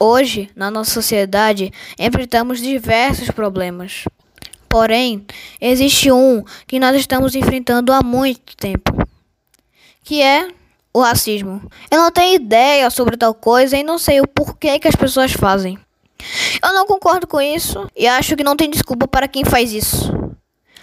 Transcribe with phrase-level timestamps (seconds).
[0.00, 4.04] Hoje, na nossa sociedade, enfrentamos diversos problemas.
[4.68, 5.26] Porém,
[5.60, 8.92] existe um que nós estamos enfrentando há muito tempo,
[10.04, 10.48] que é
[10.92, 11.60] o racismo.
[11.90, 15.32] Eu não tenho ideia sobre tal coisa e não sei o porquê que as pessoas
[15.32, 15.76] fazem.
[16.62, 20.12] Eu não concordo com isso e acho que não tem desculpa para quem faz isso,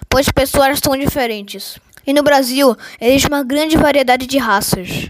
[0.09, 1.77] pois pessoas são diferentes.
[2.05, 5.09] E no Brasil existe uma grande variedade de raças.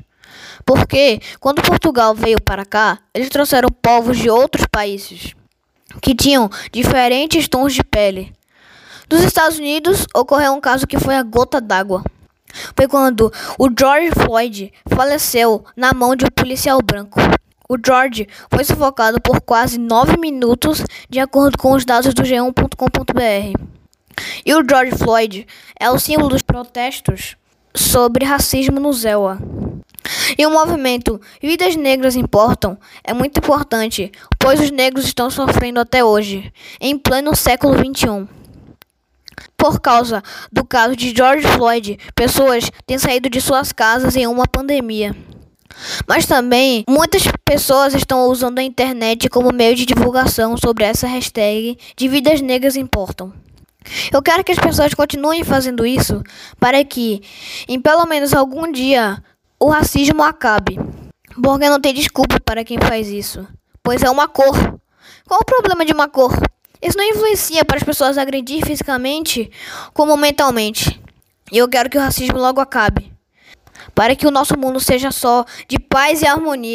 [0.66, 5.36] Porque quando Portugal veio para cá, eles trouxeram povos de outros países
[6.02, 8.34] que tinham diferentes tons de pele.
[9.08, 12.04] Dos Estados Unidos ocorreu um caso que foi a gota d'água.
[12.76, 17.20] Foi quando o George Floyd faleceu na mão de um policial branco.
[17.70, 23.60] O George foi sufocado por quase nove minutos, de acordo com os dados do G1.com.br.
[24.46, 25.48] E o George Floyd
[25.80, 27.36] é o símbolo dos protestos
[27.76, 29.40] sobre racismo no Zewa.
[30.38, 36.04] E o movimento Vidas Negras Importam é muito importante, pois os negros estão sofrendo até
[36.04, 38.28] hoje, em pleno século XXI.
[39.58, 44.48] Por causa do caso de George Floyd, pessoas têm saído de suas casas em uma
[44.48, 45.16] pandemia.
[46.08, 51.78] Mas também muitas pessoas estão usando a internet como meio de divulgação sobre essa hashtag
[51.98, 53.34] de Vidas Negras Importam.
[54.12, 56.24] Eu quero que as pessoas continuem fazendo isso
[56.60, 57.22] para que,
[57.68, 59.22] em pelo menos algum dia,
[59.60, 60.80] o racismo acabe.
[61.42, 63.46] Porque não tem desculpa para quem faz isso,
[63.84, 64.56] pois é uma cor.
[65.28, 66.32] Qual o problema de uma cor?
[66.82, 69.52] Isso não influencia para as pessoas agredir fisicamente
[69.94, 71.02] como mentalmente.
[71.52, 73.12] E eu quero que o racismo logo acabe,
[73.94, 76.74] para que o nosso mundo seja só de paz e harmonia.